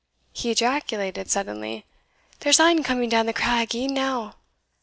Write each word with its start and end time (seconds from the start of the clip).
he 0.33 0.49
ejaculated 0.49 1.29
suddenly, 1.29 1.85
"there's 2.39 2.59
ane 2.59 2.81
coming 2.81 3.07
down 3.07 3.27
the 3.27 3.33
crag 3.33 3.75
e'en 3.75 3.93
now!" 3.93 4.33